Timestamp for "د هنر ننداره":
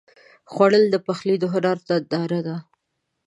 1.39-2.39